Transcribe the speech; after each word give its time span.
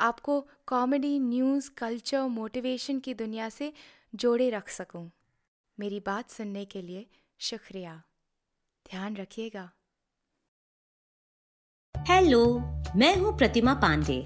आपको 0.00 0.40
comedy 0.66 1.18
news 1.18 1.70
culture 1.76 2.22
motivation 2.22 2.98
की 2.98 3.14
दुनिया 3.14 3.48
से 3.48 3.72
जोड़े 4.14 4.48
रख 4.50 4.68
सकूँ। 4.68 5.10
मेरी 5.78 6.00
बात 6.00 6.30
सुनने 6.30 6.64
के 6.64 6.82
लिए 6.82 7.06
शुक्रिया। 7.40 7.94
ध्यान 8.86 9.16
रखिएगा। 9.16 9.68
हेलो 11.94 12.44
मैं 12.96 13.16
हूँ 13.16 13.36
प्रतिमा 13.38 13.74
पांडे 13.74 14.20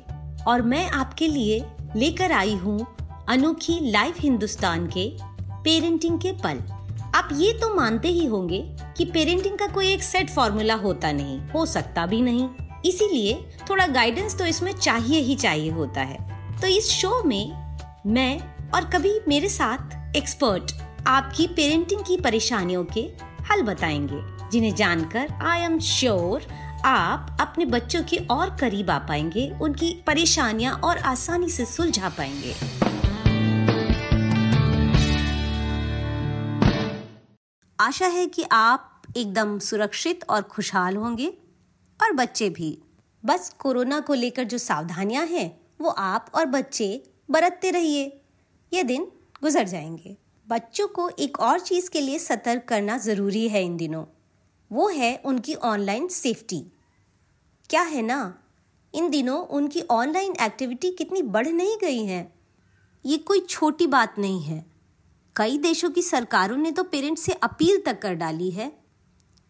और 0.48 0.62
मैं 0.62 0.84
आपके 0.90 1.28
लिए 1.28 1.58
लेकर 1.96 2.32
आई 2.32 2.54
हूँ 2.56 2.78
अनोखी 3.28 3.78
लाइव 3.90 4.14
हिंदुस्तान 4.18 4.86
के 4.86 5.08
पेरेंटिंग 5.64 6.18
के 6.20 6.32
पल। 6.32 6.60
आप 7.14 7.28
ये 7.32 7.52
तो 7.52 7.74
मानते 7.74 8.08
ही 8.08 8.26
होंगे 8.26 8.62
कि 8.96 9.04
पेरेंटिंग 9.04 9.58
का 9.58 9.66
कोई 9.66 9.92
एक 9.92 10.02
सेट 10.02 10.30
फॉर्मूला 10.30 10.74
होता 10.74 11.12
नहीं, 11.12 11.38
हो 11.40 11.64
सकता 11.66 12.06
भी 12.06 12.20
नहीं। 12.20 12.48
इसीलिए 12.84 13.34
थोड़ा 13.70 13.86
गाइडेंस 13.86 14.38
तो 14.38 14.44
इसमें 14.44 14.72
चाहिए 14.72 15.20
ही 15.20 15.34
चाहिए 15.36 15.70
होता 15.70 16.00
है। 16.00 16.60
तो 16.60 16.66
इस 16.66 16.88
शो 16.90 17.22
में 17.22 17.76
मैं 18.06 18.40
और 18.70 18.84
कभी 18.84 19.18
मेरे 19.28 19.48
साथ 19.48 20.16
एक्सपर्ट 20.16 20.72
आपकी 21.06 21.46
पेरेंटिंग 21.46 22.00
की 22.00 22.16
परेशानियों 22.16 22.84
के 22.84 23.00
हल 23.50 23.62
बताएँगे, 23.62 24.20
जिन्हें 24.50 24.74
जानकर 24.74 25.32
आई 25.42 25.60
एम 25.60 25.78
श्योर 25.80 26.46
आप 26.84 27.36
अपने 27.40 27.64
बच्चों 27.64 28.02
के 28.02 28.16
और 28.30 28.56
करीब 28.56 28.90
आ 28.90 28.98
पाएँगे, 28.98 29.50
उनकी 29.62 29.92
परेशानियाँ 30.06 30.74
और 30.74 30.98
आसानी 30.98 31.50
से 31.50 31.64
सुलझा 31.64 32.08
पाएँगे। 32.08 32.54
आशा 37.78 38.06
है 38.06 38.26
कि 38.26 38.44
आप 38.52 39.02
एकदम 39.16 39.58
सुरक्षित 39.58 40.24
और 40.30 40.42
खुशहाल 40.42 40.96
होंगे। 40.96 41.32
और 42.00 42.12
बच्चे 42.12 42.50
भी। 42.50 42.78
बस 43.24 43.56
कोरोना 43.58 44.00
को 44.00 44.14
लेकर 44.14 44.44
जो 44.44 44.58
सावधानियाँ 44.58 45.26
हैं, 45.26 45.60
वो 45.80 45.88
आप 45.88 46.30
और 46.34 46.46
बच्चे 46.46 47.10
बरतते 47.30 47.70
रहिए। 47.70 48.20
ये 48.72 48.82
दिन 48.82 49.12
गुजर 49.42 49.68
जाएँगे। 49.68 50.16
बच्चों 50.48 50.88
को 50.88 51.10
एक 51.18 51.40
और 51.40 51.60
चीज़ 51.60 51.90
के 51.90 52.00
लिए 52.00 52.18
सतर्क 52.18 52.64
करना 52.64 52.98
ज़रूरी 52.98 53.48
है 53.48 53.64
इन 53.64 53.76
दिनों। 53.76 54.04
वो 54.72 54.88
है 54.88 55.22
उनकी 55.24 55.54
ऑनलाइन 55.54 56.08
सेफ्टी। 56.08 56.64
क्या 57.70 57.82
है 57.82 58.02
ना? 58.02 58.38
इन 58.94 59.10
दिनों 59.10 59.46
उनकी 59.46 59.82
ऑनलाइन 59.90 60.34
एक्टिविटी 60.40 60.90
कितनी 60.90 61.22
बढ़ 61.22 61.48
नहीं 61.48 61.76
गई 61.76 62.04
है। 62.04 62.32
ये 63.06 63.18
कोई 63.18 63.40
छोटी 63.40 63.86
बात 63.86 64.14
नहीं 64.18 64.42
है। 64.42 64.66
कई 65.36 65.58
देशों 65.58 65.90
की 65.90 66.02
सरकारों 66.02 66.56
ने 66.56 66.72
तो 66.72 66.84
पेरेंट्स 66.84 67.22
से 67.22 67.32
अपील 67.32 67.82
तक 67.86 68.02
कर 68.02 68.14
डाली 68.14 68.50
है 68.50 68.81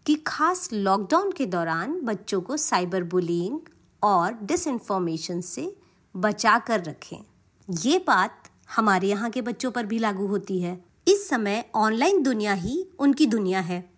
कि 0.07 0.15
खास 0.27 0.69
लॉकडाउन 0.73 1.33
के 1.33 1.47
दौरान 1.47 2.01
बच्चों 2.01 2.41
को 2.41 2.57
साइबर 2.57 3.03
बुलिंग 3.03 3.59
और 4.03 4.33
डिसइंफॉर्मेशन 4.43 5.41
से 5.41 5.77
बचा 6.17 6.59
कर 6.59 6.85
रखें। 6.85 7.17
ये 7.69 7.99
बात 7.99 8.49
हमारे 8.77 9.09
यहाँ 9.09 9.31
के 9.31 9.43
बच्चों 9.43 9.71
पर 9.71 9.87
भी 9.87 9.99
लागू 9.99 10.27
होती 10.27 10.61
है। 10.61 10.85
इस 11.09 11.29
समय 11.29 11.65
ऑनलाइन 11.75 12.23
दुनिया 12.23 12.53
ही 12.53 12.87
उनकी 12.99 13.27
दुनिया 13.27 13.61
है। 13.61 13.93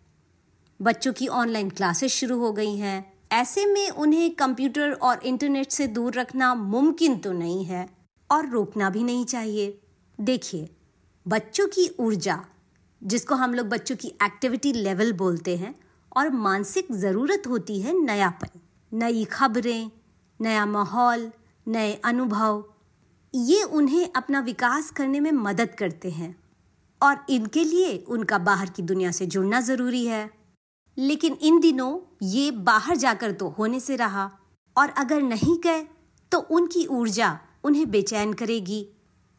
बच्चों 0.82 1.12
की 1.12 1.26
ऑनलाइन 1.26 1.70
क्लासेस 1.70 2.12
शुरू 2.12 2.38
हो 2.38 2.52
गई 2.52 2.76
हैं। 2.76 3.14
ऐसे 3.32 3.66
में 3.66 3.90
उन्हें 3.90 4.34
कंप्यूटर 4.34 4.92
और 4.92 5.22
इंटरनेट 5.24 5.70
से 5.70 5.86
दूर 5.86 6.14
रखना 6.14 6.54
मुमकिन 6.54 7.16
तो 7.16 7.32
नहीं 7.32 7.64
है 7.64 7.88
और 8.30 8.48
रोकना 8.48 8.90
भी 8.90 9.02
नहीं 9.02 9.24
चाहिए। 9.24 9.80
देखिए, 10.20 10.68
बच्चों 11.26 11.66
की 11.66 11.88
ऊर्जा, 12.00 12.44
जिसको 13.02 13.34
हम 13.34 13.54
लोग 13.54 13.66
बच्चों 13.66 13.96
की 13.96 14.08
एक्टिविटी 14.08 14.72
लेवल 14.72 15.12
बोलते 15.12 15.56
हैं 15.56 15.74
और 16.16 16.30
मानसिक 16.30 16.92
ज़रूरत 16.92 17.46
होती 17.46 17.80
है 17.80 17.92
नयापन, 17.94 18.60
नई 18.92 19.24
खबरें, 19.24 19.90
नया 20.40 20.66
माहौल, 20.66 21.30
नए 21.66 21.92
अनुभव। 22.04 22.64
ये 23.34 23.62
उन्हें 23.62 24.08
अपना 24.16 24.40
विकास 24.42 24.90
करने 24.90 25.20
में 25.20 25.30
मदद 25.32 25.74
करते 25.78 26.10
हैं 26.10 26.34
और 27.00 27.24
इनके 27.30 27.64
लिए 27.64 27.96
उनका 28.08 28.38
बाहर 28.40 28.70
की 28.70 28.82
दुनिया 28.82 29.10
से 29.10 29.26
जुड़ना 29.26 29.60
ज़रूरी 29.60 30.04
है। 30.06 30.28
लेकिन 30.98 31.36
इन 31.42 31.60
दिनों 31.60 31.98
ये 32.22 32.50
बाहर 32.50 32.96
जाकर 32.96 33.32
तो 33.32 33.48
होने 33.48 33.80
से 33.80 33.96
रहा 33.96 34.30
और 34.76 34.90
अगर 34.98 35.22
नहीं 35.22 35.58
गए 35.58 35.82
तो 36.32 36.38
उनकी 36.50 36.84
ऊर्जा 36.88 37.38
उन्हें 37.64 37.90
बेचैन 37.90 38.32
करेगी 38.32 38.86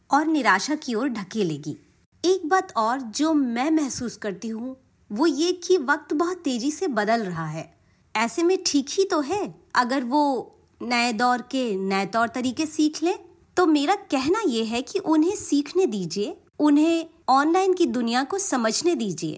और 0.09 0.25
निराशा 0.27 0.75
की 0.75 0.95
ओर 0.95 1.07
ढकेलेगी। 1.09 1.77
एक 2.23 2.47
बात 2.49 2.73
और 2.77 2.99
जो 2.99 3.33
मैं 3.33 3.69
महसूस 3.71 4.17
करती 4.17 4.47
हूँ 4.47 4.75
वो 5.11 5.25
ये 5.27 5.51
कि 5.51 5.77
वक्त 5.77 6.13
बहुत 6.13 6.37
तेज़ी 6.37 6.71
से 6.71 6.87
बदल 6.87 7.21
रहा 7.21 7.47
है। 7.47 7.77
ऐसे 8.15 8.43
में 8.43 8.57
ठीक 8.65 8.85
ही 8.89 9.05
तो 9.05 9.21
है, 9.21 9.61
अगर 9.75 10.03
वो 10.03 10.51
नए 10.81 11.13
दौर 11.13 11.41
के, 11.41 11.75
नए 11.75 12.05
तौर 12.05 12.27
तरीके 12.27 12.65
सीख 12.65 13.03
लें। 13.03 13.19
तो 13.57 13.65
मेरा 13.65 13.95
कहना 13.95 14.41
ये 14.47 14.63
है 14.63 14.81
कि 14.81 14.99
उन्हें 14.99 15.35
सीखने 15.35 15.85
दीजिए, 15.85 16.37
उन्हें 16.59 17.09
ऑनलाइन 17.29 17.73
की 17.73 17.85
दुनिया 17.85 18.23
को 18.23 18.37
समझने 18.37 18.95
दीजिए। 18.95 19.35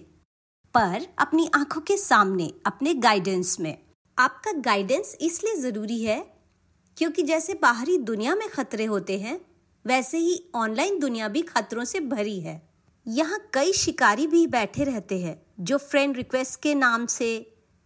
पर 0.74 1.06
अपनी 1.18 1.50
आँखों 1.54 1.80
के 1.80 1.96
सामने, 1.96 2.54
अपने 2.66 2.94
गाइडेंस 2.94 3.60
में। 3.60 3.78
आपका 4.18 4.52
गाइडेंस 4.52 5.16
इसलिए 5.20 5.56
ज़रूरी 5.56 6.02
है 6.02 6.34
क्योंकि 6.96 7.22
जैसे 7.22 7.54
बाहरी 7.54 7.98
दुनिया 7.98 8.34
में 8.34 8.48
खतरे 8.48 8.84
होते 8.84 9.18
हैं, 9.18 9.40
वैसे 9.86 10.18
ही 10.18 10.50
ऑनलाइन 10.54 10.98
दुनिया 10.98 11.28
भी 11.28 11.42
खतरों 11.42 11.84
से 11.84 12.00
भरी 12.00 12.40
है। 12.40 12.67
यहाँ 13.08 13.38
कई 13.54 13.72
शिकारी 13.72 14.26
भी 14.26 14.46
बैठे 14.46 14.84
रहते 14.84 15.18
हैं, 15.20 15.40
जो 15.60 15.76
फ्रेंड 15.78 16.16
रिक्वेस्ट 16.16 16.60
के 16.62 16.74
नाम 16.74 17.06
से 17.06 17.30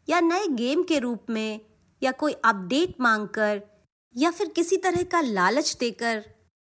या 0.08 0.20
नए 0.20 0.46
गेम 0.48 0.82
के 0.82 0.98
रूप 0.98 1.26
में 1.30 1.60
या 2.02 2.12
कोई 2.12 2.32
अपडेट 2.44 3.00
मांगकर 3.00 3.62
या 4.14 4.30
फिर 4.30 4.48
किसी 4.48 4.76
तरह 4.76 5.02
का 5.02 5.20
लालच 5.20 5.76
देकर 5.80 6.24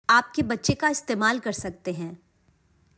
आपके 0.10 0.44
बच्चे 0.44 0.74
का 0.74 0.90
इस्तेमाल 0.90 1.40
कर 1.40 1.52
सकते 1.52 1.94
हैं। 1.94 2.18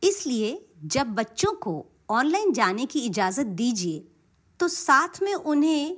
इसलिए 0.02 0.66
जब 0.84 1.14
बच्चों 1.14 1.52
को 1.52 1.84
ऑनलाइन 2.10 2.52
जाने 2.52 2.86
की 2.86 3.00
इजाज़त 3.00 3.46
दीजिए 3.46 4.06
तो 4.60 4.68
साथ 4.68 5.22
में 5.22 5.34
उन्हें 5.34 5.96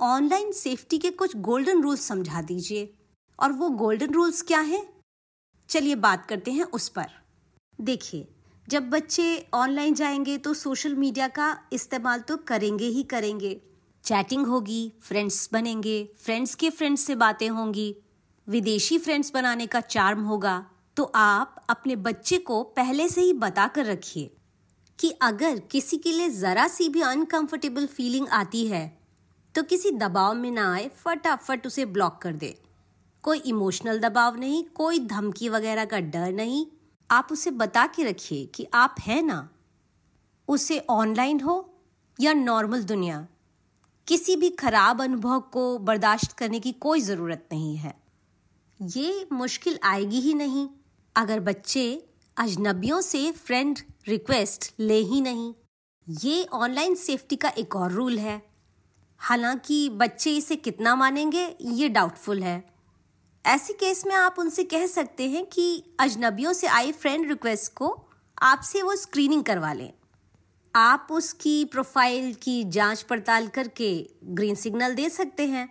ऑनलाइन 0.00 0.52
सेफ्टी 0.52 0.98
के 0.98 1.10
कुछ 1.10 1.36
गोल्डन 1.38 1.82
रूल्स 1.82 2.06
समझा 2.06 2.42
दीजिए। 2.42 2.92
और 3.38 3.52
वो 3.52 3.70
गोल्डन 3.70 4.12
रूल्स 4.14 4.42
क्या 4.42 4.60
हैं? 4.60 4.86
चलिए 5.68 5.94
बात 5.96 6.26
करते 6.26 6.52
हैं 6.52 6.64
उस 6.64 6.88
पर। 6.88 7.06
देखिए 7.78 8.28
जब 8.70 8.90
बच्चे 8.90 9.46
ऑनलाइन 9.54 9.94
जाएँगे 9.94 10.36
तो 10.38 10.52
सोशल 10.54 10.94
मीडिया 10.94 11.26
का 11.28 11.46
इस्तेमाल 11.72 12.20
तो 12.20 12.36
करेंगे 12.36 12.86
ही 12.86 13.02
करेंगे। 13.02 13.60
चैटिंग 14.04 14.46
होगी 14.46 14.92
फ्रेंड्स 15.02 15.48
बनेंगे 15.52 15.96
फ्रेंड्स 16.18 16.54
के 16.54 16.70
फ्रेंड्स 16.70 17.02
से 17.02 17.14
बातें 17.14 17.48
होंगी। 17.48 17.94
विदेशी 18.46 18.98
फ्रेंड्स 18.98 19.32
बनाने 19.34 19.66
का 19.66 19.80
चार्म 19.80 20.22
होगा। 20.22 20.64
तो 20.96 21.04
आप 21.14 21.64
अपने 21.70 21.96
बच्चे 21.98 22.38
को 22.38 22.62
पहले 22.76 23.08
से 23.08 23.20
ही 23.20 23.32
बता 23.32 23.66
कर 23.66 23.86
रखिए 23.86 24.30
कि 24.98 25.10
अगर 25.22 25.58
किसी 25.70 25.96
के 25.96 26.12
लिए 26.12 26.28
ज़रा 26.28 26.68
सी 26.68 26.88
भी 26.88 27.00
अनकंफर्टेबल 27.00 27.86
फीलिंग 27.86 28.28
आती 28.28 28.66
है 28.66 28.86
तो 29.54 29.62
किसी 29.62 29.90
दबाव 29.90 30.34
में 30.34 30.50
ना 30.50 30.72
आए, 30.74 30.90
फटाफट 30.96 31.66
उसे 31.66 31.84
ब्लॉक 31.86 32.18
कर 32.22 32.32
दे। 32.32 32.58
कोई 33.22 33.38
इमोशनल 33.38 33.98
दबाव 33.98 34.36
नहीं, 34.36 34.64
कोई 34.64 34.98
धमकी 34.98 35.48
वगैरह 35.48 35.84
का 35.84 36.00
डर 36.00 36.32
नहीं। 36.32 36.66
आप 37.10 37.28
उसे 37.32 37.50
बता 37.50 37.86
के 37.86 38.04
रखिए 38.04 38.46
कि 38.46 38.66
आप 38.74 38.94
हैं 39.00 39.22
ना। 39.22 39.48
उसे 40.48 40.86
ऑनलाइन 40.90 41.40
हो 41.40 41.74
या 42.20 42.32
नॉर्मल 42.32 42.82
दुनिया, 42.82 43.26
किसी 44.06 44.36
भी 44.36 44.50
खराब 44.50 45.02
अनुभव 45.02 45.40
को 45.40 45.78
बर्दाश्त 45.78 46.32
करने 46.32 46.60
की 46.60 46.72
कोई 46.72 47.00
ज़रूरत 47.00 47.48
नहीं 47.52 47.76
है। 47.76 47.94
ये 48.80 49.28
मुश्किल 49.32 49.78
आएगी 49.82 50.20
ही 50.20 50.34
नहीं, 50.34 50.68
अगर 51.16 51.40
बच्चे 51.40 52.08
अजनबियों 52.36 53.00
से 53.00 53.32
फ्रेंड 53.32 53.78
रिक्वेस्ट 54.08 54.74
ले 54.80 54.98
ही 54.98 55.20
नहीं। 55.20 55.54
ये 56.08 56.44
ऑनलाइन 56.44 56.94
सेफ्टी 56.94 57.36
का 57.36 57.48
एक 57.48 57.76
और 57.76 57.92
रूल 57.92 58.18
है। 58.18 58.42
हालाँकि 59.18 59.88
बच्चे 59.88 60.36
इसे 60.36 60.56
कितना 60.56 60.94
मानेंगे, 60.94 61.56
ये 61.60 61.88
डाउटफुल 61.88 62.42
है। 62.42 62.69
ऐसे 63.44 63.72
केस 63.72 64.06
में 64.06 64.14
आप 64.14 64.34
उनसे 64.38 64.64
कह 64.64 64.86
सकते 64.86 65.28
हैं 65.28 65.44
कि 65.46 65.84
अजनबियों 66.00 66.52
से 66.52 66.66
आई 66.66 66.92
फ्रेंड 66.92 67.28
रिक्वेस्ट 67.28 67.72
को 67.72 67.88
आपसे 68.42 68.82
वो 68.82 68.94
स्क्रीनिंग 68.96 69.44
करवा 69.44 69.72
लें। 69.72 69.92
आप 70.74 71.08
उसकी 71.10 71.64
प्रोफ़ाइल 71.64 72.34
की 72.34 72.62
जाँच 72.64 73.02
पड़ताल 73.02 73.48
करके 73.48 73.90
ग्रीन 74.24 74.54
सिग्नल 74.54 74.94
दे 74.94 75.08
सकते 75.08 75.46
हैं, 75.46 75.68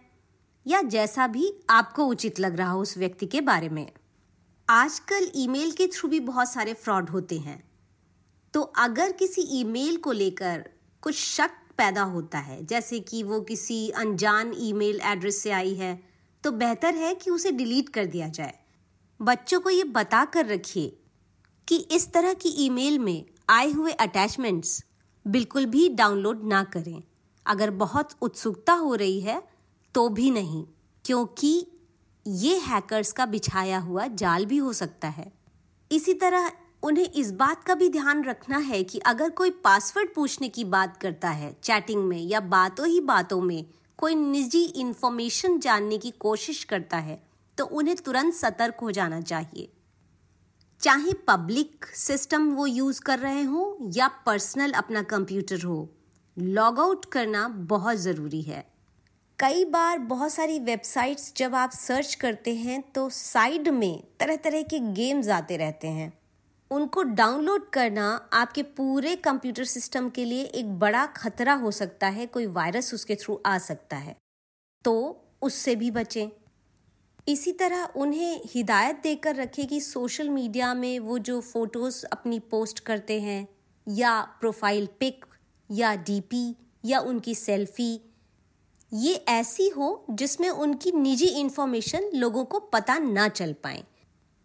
या 0.65 0.81
जैसा 0.81 1.27
भी 1.27 1.53
आपको 1.69 2.05
उचित 2.05 2.39
लग 2.39 2.57
रहा 2.57 2.71
हो 2.71 2.81
उस 2.81 2.97
व्यक्ति 2.97 3.25
के 3.25 3.41
बारे 3.41 3.69
में। 3.69 3.85
आजकल 4.67 5.31
ईमेल 5.35 5.71
के 5.71 5.87
थ्रू 5.87 6.09
भी 6.09 6.19
बहुत 6.19 6.51
सारे 6.51 6.73
फ्रॉड 6.73 7.09
होते 7.09 7.39
हैं। 7.39 7.63
तो 8.53 8.61
अगर 8.61 9.11
किसी 9.11 9.41
ईमेल 9.59 9.97
को 9.97 10.11
लेकर 10.11 10.69
कुछ 11.03 11.15
शक 11.15 11.51
पैदा 11.77 12.03
होता 12.03 12.39
है, 12.39 12.65
जैसे 12.65 12.99
कि 12.99 13.23
वो 13.23 13.41
किसी 13.41 13.89
अनजान 13.89 14.53
ईमेल 14.57 15.01
एड्रेस 15.03 15.41
से 15.43 15.51
आई 15.51 15.73
है 15.73 16.08
तो 16.43 16.51
बेहतर 16.51 16.95
है 16.95 17.13
कि 17.15 17.31
उसे 17.31 17.51
डिलीट 17.51 17.89
कर 17.89 18.05
दिया 18.05 18.27
जाए। 18.29 18.53
बच्चों 19.19 19.59
को 19.59 19.69
ये 19.69 19.83
बता 19.85 20.23
कर 20.25 20.45
रखिए 20.45 20.95
कि 21.67 21.77
इस 21.91 22.11
तरह 22.13 22.33
की 22.33 22.49
ईमेल 22.65 22.99
में 22.99 23.25
आए 23.49 23.71
हुए 23.71 23.91
अटैचमेंट्स 23.91 24.83
बिल्कुल 25.25 25.65
भी 25.65 25.87
डाउनलोड 25.89 26.43
ना 26.43 26.63
करें। 26.63 27.01
अगर 27.45 27.69
बहुत 27.71 28.15
उत्सुकता 28.21 28.73
हो 28.73 28.93
रही 28.95 29.19
है 29.21 29.41
तो 29.95 30.07
भी 30.09 30.29
नहीं, 30.31 30.63
क्योंकि 31.05 31.65
ये 32.25 32.57
हैकर्स 32.59 33.11
का 33.11 33.25
बिछाया 33.25 33.77
हुआ 33.79 34.07
जाल 34.07 34.45
भी 34.45 34.57
हो 34.57 34.73
सकता 34.73 35.07
है। 35.07 35.31
इसी 35.91 36.13
तरह 36.13 36.51
उन्हें 36.83 37.05
इस 37.05 37.31
बात 37.31 37.63
का 37.63 37.75
भी 37.75 37.89
ध्यान 37.89 38.23
रखना 38.23 38.57
है 38.57 38.83
कि 38.83 38.99
अगर 38.99 39.29
कोई 39.29 39.49
पासवर्ड 39.63 40.13
पूछने 40.15 40.49
की 40.49 40.63
बात 40.65 40.97
करता 40.97 41.29
है 41.29 41.55
चैटिंग 41.63 42.03
में 42.03 42.19
या 42.19 42.39
बातों 42.39 42.87
ही 42.87 42.99
बातों 43.01 43.41
में 43.41 43.65
कोई 43.99 44.15
निजी 44.15 44.63
इंफॉर्मेशन 44.63 45.59
जानने 45.59 45.97
की 45.97 46.11
कोशिश 46.19 46.63
करता 46.63 46.97
है 46.97 47.21
तो 47.57 47.65
उन्हें 47.65 47.95
तुरंत 47.95 48.33
सतर्क 48.33 48.79
हो 48.81 48.91
जाना 48.91 49.21
चाहिए। 49.21 49.71
चाहे 50.81 51.13
पब्लिक 51.27 51.85
सिस्टम 51.85 52.49
वो 52.51 52.65
यूज़ 52.67 53.01
कर 53.01 53.19
रहे 53.19 53.41
हो 53.43 53.77
या 53.95 54.07
पर्सनल 54.25 54.71
अपना 54.71 55.01
कंप्यूटर 55.03 55.63
हो 55.63 55.89
लॉग 56.37 56.79
आउट 56.79 57.05
करना 57.05 57.47
बहुत 57.47 57.97
ज़रूरी 57.97 58.41
है। 58.41 58.63
कई 59.39 59.65
बार 59.65 59.99
बहुत 59.99 60.31
सारी 60.33 60.59
वेबसाइट्स 60.59 61.33
जब 61.37 61.55
आप 61.55 61.71
सर्च 61.71 62.13
करते 62.15 62.55
हैं 62.55 62.81
तो 62.91 63.09
साइड 63.09 63.67
में 63.69 64.03
तरह 64.19 64.35
तरह 64.35 64.61
के 64.61 64.79
गेम्स 64.93 65.29
आते 65.29 65.57
रहते 65.57 65.87
हैं। 65.87 66.11
उनको 66.71 67.03
डाउनलोड 67.03 67.69
करना 67.69 68.29
आपके 68.33 68.63
पूरे 68.63 69.15
कंप्यूटर 69.15 69.63
सिस्टम 69.63 70.09
के 70.09 70.25
लिए 70.25 70.43
एक 70.43 70.79
बड़ा 70.79 71.05
खतरा 71.05 71.53
हो 71.53 71.71
सकता 71.71 72.07
है, 72.07 72.25
कोई 72.25 72.45
वायरस 72.45 72.93
उसके 72.93 73.15
थ्रू 73.15 73.41
आ 73.45 73.57
सकता 73.57 73.97
है। 73.97 74.15
तो 74.85 75.25
उससे 75.41 75.75
भी 75.75 75.91
बचें। 75.91 76.29
इसी 77.27 77.51
तरह 77.51 77.83
उन्हें 77.95 78.41
हिदायत 78.45 78.99
देकर 79.03 79.35
रखें 79.35 79.67
कि 79.67 79.81
सोशल 79.81 80.29
मीडिया 80.29 80.73
में 80.73 80.99
वो 80.99 81.17
जो 81.19 81.41
फ़ोटोज़ 81.41 82.05
अपनी 82.05 82.39
पोस्ट 82.39 82.79
करते 82.79 83.21
हैं, 83.21 83.47
या 83.87 84.21
प्रोफ़ाइल 84.21 84.87
पिक, 84.99 85.25
या 85.71 85.95
डीपी, 85.95 86.55
या 86.85 86.99
उनकी 86.99 87.35
सेल्फी, 87.35 88.01
ये 88.93 89.13
ऐसी 89.13 89.69
हो 89.69 90.05
जिसमें 90.09 90.49
उनकी 90.49 90.91
निजी 90.91 91.27
इन्फॉर्मेशन 91.27 92.09
लोगों 92.15 92.45
को 92.45 92.59
पता 92.59 92.97
ना 92.97 93.27
चल 93.27 93.53
पाए। 93.53 93.83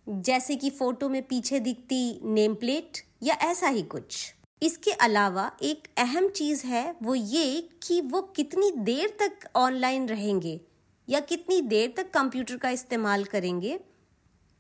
जैसे 0.07 0.57
कि 0.57 0.71
फ़ोटो 0.71 1.09
में 1.09 1.23
पीछे 1.23 1.61
दिखती 1.61 2.21
नेम 2.25 2.55
प्लेट 2.55 2.99
या 3.23 3.35
ऐसा 3.43 3.69
ही 3.69 3.83
कुछ। 3.85 4.35
इसके 4.63 4.91
अलावा 4.93 5.51
एक 5.63 5.89
अहम 5.99 6.29
चीज़ 6.29 6.67
है 6.67 6.95
वो 7.03 7.15
ये 7.15 7.69
कि 7.83 8.01
वो 8.03 8.21
कितनी 8.37 8.71
देर 8.79 9.17
तक 9.21 9.49
ऑनलाइन 9.57 10.09
रहेंगे 10.09 10.61
या 11.09 11.21
कितनी 11.23 11.61
देर 11.63 11.93
तक 11.97 12.11
कंप्यूटर 12.11 12.57
का 12.57 12.71
इस्तेमाल 12.71 13.25
करेंगे, 13.25 13.79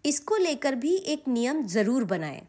इसको 0.05 0.37
लेकर 0.37 0.75
भी 0.75 0.94
एक 0.96 1.29
नियम 1.29 1.62
ज़रूर 1.67 2.05
बनाएँ। 2.05 2.43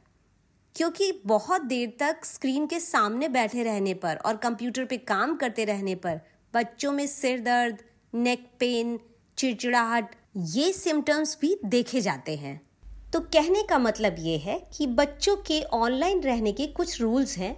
क्योंकि 0.75 1.11
बहुत 1.25 1.61
देर 1.63 1.95
तक 1.99 2.25
स्क्रीन 2.25 2.65
के 2.67 2.79
सामने 2.79 3.27
बैठे 3.29 3.63
रहने 3.63 3.93
पर 3.93 4.15
और 4.17 4.37
कंप्यूटर 4.37 4.85
पे 4.85 4.97
काम 4.97 5.35
करते 5.35 5.65
रहने 5.65 5.95
पर 5.95 6.19
बच्चों 6.53 6.91
में 6.91 7.05
सिर 7.07 7.39
दर्द, 7.39 7.77
नेक 8.13 8.49
पेन, 8.59 8.99
चिड़चिड़ाहट, 9.37 10.15
ये 10.37 10.71
सिम्टम्स 10.73 11.37
भी 11.41 11.57
देखे 11.65 12.01
जाते 12.01 12.35
हैं। 12.35 12.59
तो 13.15 13.19
कहने 13.33 13.61
का 13.63 13.77
मतलब 13.77 14.15
ये 14.19 14.37
है 14.37 14.57
कि 14.73 14.85
बच्चों 14.87 15.35
के 15.37 15.61
ऑनलाइन 15.73 16.21
रहने 16.21 16.51
के 16.51 16.65
कुछ 16.67 17.01
रूल्स 17.01 17.37
हैं। 17.37 17.55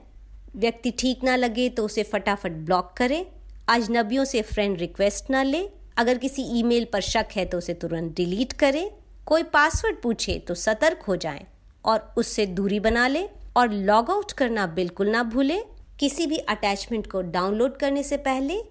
व्यक्ति 0.55 0.91
ठीक 0.91 1.23
ना 1.23 1.35
लगे 1.35 1.67
तो 1.69 1.85
उसे 1.85 2.03
फटाफट 2.03 2.51
ब्लॉक 2.51 2.93
करें। 2.97 3.25
अजनबियों 3.69 4.25
से 4.25 4.41
फ्रेंड 4.41 4.77
रिक्वेस्ट 4.79 5.29
ना 5.29 5.43
ले। 5.43 5.63
अगर 5.97 6.17
किसी 6.17 6.43
ईमेल 6.59 6.87
पर 6.93 7.01
शक 7.01 7.29
है 7.35 7.45
तो 7.45 7.57
उसे 7.57 7.73
तुरंत 7.73 8.15
डिलीट 8.15 8.53
करें। 8.53 8.89
कोई 9.25 9.43
पासवर्ड 9.43 10.01
पूछे 10.01 10.37
तो 10.39 10.55
सतर्क 10.55 11.01
हो 11.07 11.15
जाएँ 11.15 11.45
और 11.85 12.13
उससे 12.17 12.45
दूरी 12.45 12.79
बना 12.79 13.07
ले 13.07 13.27
और 13.57 13.73
लॉग 13.73 14.11
आउट 14.11 14.31
करना 14.31 14.67
बिल्कुल 14.67 15.09
ना 15.09 15.23
भूलें। 15.25 15.61
किसी 15.99 16.27
भी 16.27 16.37
अटैचमेंट 16.37 17.11
को 17.11 17.21
डाउनलोड 17.21 17.77
करने 17.77 18.03
से 18.03 18.17
पहले 18.17 18.61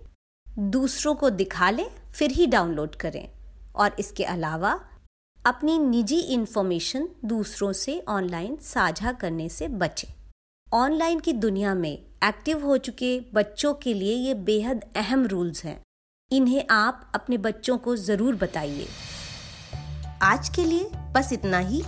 दूसरों 0.46 1.14
को 1.14 1.30
दिखा 1.30 1.70
लें, 1.70 1.86
फिर 2.14 2.30
ही 2.30 2.46
डाउनलोड 2.46 2.96
करें। 2.96 3.28
और 3.74 3.96
इसके 3.98 4.24
अलावा 4.24 4.80
अपनी 5.46 5.78
निजी 5.78 6.18
इन्फॉर्मेशन 6.20 7.08
दूसरों 7.24 7.72
से 7.72 8.04
ऑनलाइन 8.08 8.56
साझा 8.56 9.12
करने 9.12 9.48
से 9.48 9.68
बचें। 9.68 10.08
ऑनलाइन 10.74 11.20
की 11.20 11.32
दुनिया 11.32 11.74
में 11.74 11.92
एक्टिव 12.24 12.64
हो 12.66 12.76
चुके 12.76 13.20
बच्चों 13.34 13.74
के 13.74 13.94
लिए 13.94 14.14
ये 14.14 14.34
बेहद 14.34 14.84
अहम 14.96 15.26
रूल्स 15.26 15.64
हैं। 15.64 15.80
इन्हें 16.30 16.64
आप 16.70 17.12
अपने 17.14 17.38
बच्चों 17.38 17.78
को 17.78 17.96
ज़रूर 17.96 18.34
बताइए। 18.34 18.86
आज 20.22 20.48
के 20.48 20.64
लिए 20.64 20.90
बस 21.14 21.32
इतना 21.32 21.58
ही। 21.58 21.82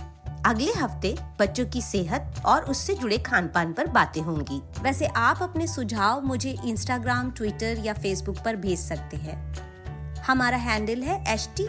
अगले 0.45 0.71
हफ़्ते 0.71 1.15
बच्चों 1.39 1.65
की 1.65 1.81
सेहत 1.81 2.41
और 2.45 2.65
उससे 2.65 2.95
जुड़े 2.95 3.17
खान 3.17 3.47
पान 3.47 3.73
पर 3.73 3.87
बातें 3.87 4.21
होंगी। 4.21 4.61
वैसे 4.81 5.05
आप 5.05 5.43
अपने 5.43 5.67
सुझाव 5.67 6.21
मुझे 6.21 6.57
इंस्टाग्राम 6.65 7.31
ट्विटर 7.31 7.83
या 7.85 7.93
फेसबुक 7.93 8.37
पर 8.45 8.55
भेज 8.55 8.79
सकते 8.79 9.17
हैं। 9.17 9.37
हमारा 10.17 10.57
हैंडल 10.57 11.01
है 11.01 11.33
एच 11.33 11.49
टी 11.57 11.67